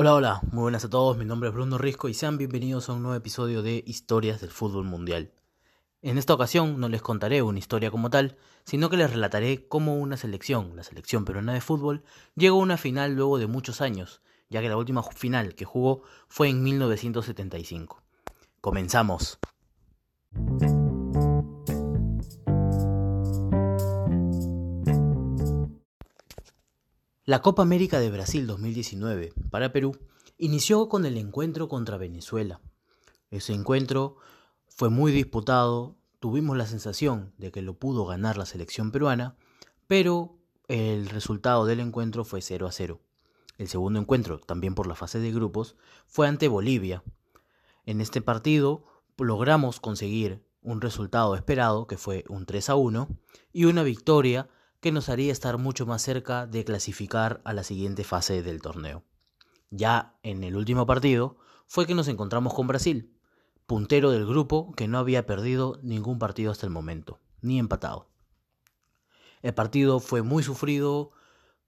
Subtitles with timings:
[0.00, 2.92] Hola, hola, muy buenas a todos, mi nombre es Bruno Risco y sean bienvenidos a
[2.92, 5.32] un nuevo episodio de Historias del Fútbol Mundial.
[6.02, 9.96] En esta ocasión no les contaré una historia como tal, sino que les relataré cómo
[9.96, 12.04] una selección, la selección peruana de fútbol,
[12.36, 16.02] llegó a una final luego de muchos años, ya que la última final que jugó
[16.28, 18.00] fue en 1975.
[18.60, 19.40] Comenzamos.
[27.28, 29.94] La Copa América de Brasil 2019 para Perú
[30.38, 32.62] inició con el encuentro contra Venezuela.
[33.30, 34.16] Ese encuentro
[34.66, 39.36] fue muy disputado, tuvimos la sensación de que lo pudo ganar la selección peruana,
[39.86, 40.38] pero
[40.68, 42.98] el resultado del encuentro fue 0 a 0.
[43.58, 47.04] El segundo encuentro, también por la fase de grupos, fue ante Bolivia.
[47.84, 48.84] En este partido
[49.18, 53.06] logramos conseguir un resultado esperado, que fue un 3 a 1,
[53.52, 54.48] y una victoria
[54.80, 59.04] que nos haría estar mucho más cerca de clasificar a la siguiente fase del torneo.
[59.70, 63.18] Ya en el último partido fue que nos encontramos con Brasil,
[63.66, 68.08] puntero del grupo que no había perdido ningún partido hasta el momento, ni empatado.
[69.42, 71.12] El partido fue muy sufrido,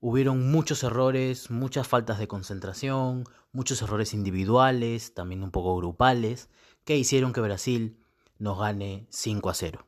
[0.01, 6.49] hubieron muchos errores, muchas faltas de concentración, muchos errores individuales, también un poco grupales,
[6.85, 7.99] que hicieron que Brasil
[8.39, 9.87] nos gane 5 a 0.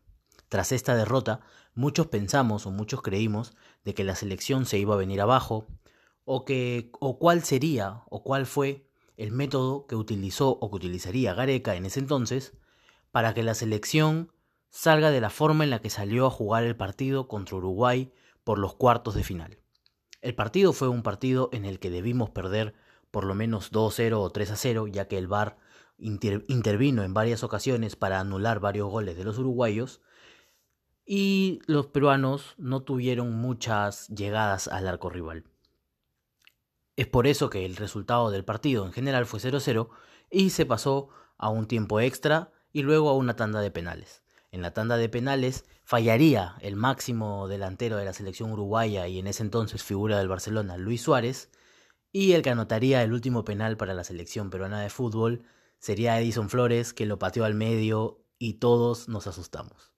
[0.52, 1.40] Tras esta derrota,
[1.74, 3.54] muchos pensamos o muchos creímos
[3.86, 5.66] de que la selección se iba a venir abajo,
[6.26, 8.86] o que o cuál sería o cuál fue
[9.16, 12.52] el método que utilizó o que utilizaría Gareca en ese entonces
[13.10, 14.30] para que la selección
[14.68, 18.12] salga de la forma en la que salió a jugar el partido contra Uruguay
[18.44, 19.58] por los cuartos de final.
[20.20, 22.74] El partido fue un partido en el que debimos perder
[23.10, 25.56] por lo menos 2-0 o 3-0, ya que el VAR
[25.96, 30.02] intervino en varias ocasiones para anular varios goles de los uruguayos,
[31.04, 35.44] y los peruanos no tuvieron muchas llegadas al arco rival.
[36.96, 39.88] Es por eso que el resultado del partido en general fue 0-0
[40.30, 44.22] y se pasó a un tiempo extra y luego a una tanda de penales.
[44.50, 49.26] En la tanda de penales fallaría el máximo delantero de la selección uruguaya y en
[49.26, 51.50] ese entonces figura del Barcelona, Luis Suárez,
[52.12, 55.44] y el que anotaría el último penal para la selección peruana de fútbol
[55.78, 59.91] sería Edison Flores, que lo pateó al medio y todos nos asustamos.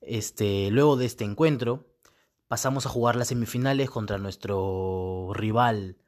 [0.00, 1.86] Este, luego de este encuentro,
[2.48, 5.98] pasamos a jugar las semifinales contra nuestro rival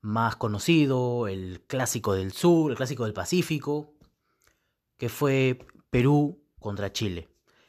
[0.00, 3.94] más conocido, el clásico del sur, el clásico del Pacífico,
[4.96, 7.28] que fue Perú contra Chile.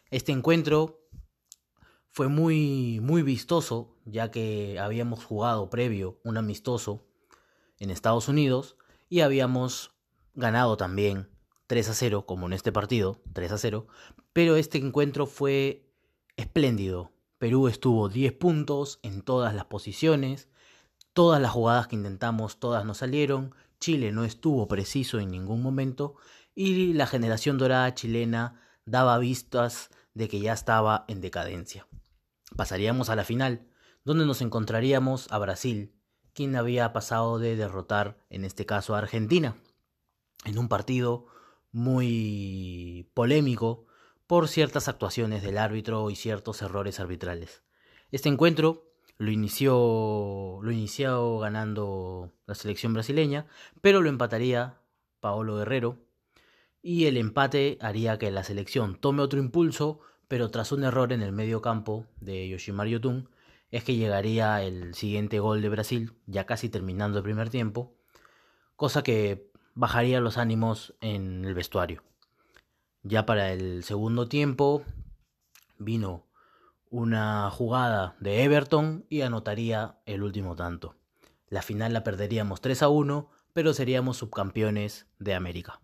[0.09, 1.07] Este encuentro
[2.09, 7.07] fue muy, muy vistoso, ya que habíamos jugado previo un amistoso
[7.77, 8.75] en Estados Unidos
[9.07, 9.91] y habíamos
[10.33, 11.29] ganado también
[11.69, 13.85] 3 a 0, como en este partido, 3 a 0,
[14.33, 15.87] pero este encuentro fue
[16.35, 17.11] espléndido.
[17.37, 20.49] Perú estuvo 10 puntos en todas las posiciones,
[21.13, 26.15] todas las jugadas que intentamos, todas nos salieron, Chile no estuvo preciso en ningún momento
[26.55, 31.87] y la generación dorada chilena daba vistas de que ya estaba en decadencia.
[32.57, 33.67] Pasaríamos a la final,
[34.03, 35.93] donde nos encontraríamos a Brasil,
[36.33, 39.55] quien había pasado de derrotar, en este caso, a Argentina,
[40.45, 41.27] en un partido
[41.71, 43.85] muy polémico
[44.27, 47.63] por ciertas actuaciones del árbitro y ciertos errores arbitrales.
[48.11, 53.47] Este encuentro lo inició, lo inició ganando la selección brasileña,
[53.81, 54.79] pero lo empataría
[55.19, 55.97] Paolo Guerrero
[56.81, 61.21] y el empate haría que la selección tome otro impulso, pero tras un error en
[61.21, 63.29] el medio campo de Yoshimar Yotun,
[63.71, 67.95] es que llegaría el siguiente gol de Brasil, ya casi terminando el primer tiempo,
[68.75, 69.48] cosa que
[69.79, 72.03] bajaría los ánimos en el vestuario.
[73.01, 74.83] Ya para el segundo tiempo
[75.77, 76.27] vino
[76.89, 80.97] una jugada de Everton y anotaría el último tanto.
[81.47, 85.79] La final la perderíamos 3 a 1, pero seríamos subcampeones de América.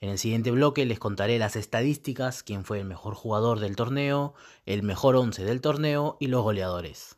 [0.00, 4.34] En el siguiente bloque les contaré las estadísticas, quién fue el mejor jugador del torneo,
[4.66, 7.16] el mejor once del torneo y los goleadores.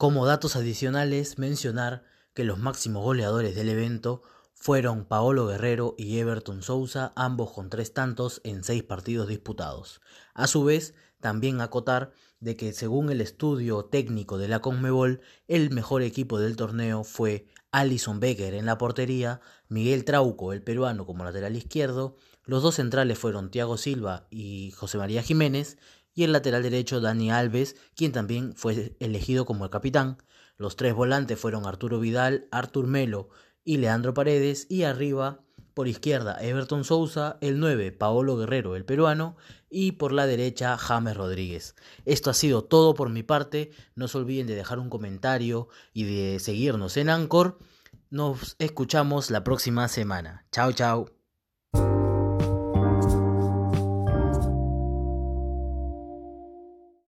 [0.00, 4.22] Como datos adicionales, mencionar que los máximos goleadores del evento
[4.54, 10.00] fueron Paolo Guerrero y Everton Sousa, ambos con tres tantos en seis partidos disputados.
[10.32, 15.68] A su vez, también acotar de que según el estudio técnico de la Conmebol, el
[15.68, 21.24] mejor equipo del torneo fue Alison Becker en la portería, Miguel Trauco, el peruano, como
[21.24, 25.76] lateral izquierdo, los dos centrales fueron Thiago Silva y José María Jiménez,
[26.14, 30.18] y el lateral derecho Dani Alves, quien también fue elegido como el capitán.
[30.56, 33.30] Los tres volantes fueron Arturo Vidal, Artur Melo
[33.64, 35.40] y Leandro Paredes, y arriba
[35.74, 39.36] por izquierda Everton Souza, el 9 Paolo Guerrero, el peruano,
[39.70, 41.74] y por la derecha James Rodríguez.
[42.04, 46.04] Esto ha sido todo por mi parte, no se olviden de dejar un comentario y
[46.04, 47.58] de seguirnos en Anchor.
[48.10, 50.44] Nos escuchamos la próxima semana.
[50.50, 51.19] Chao, chao.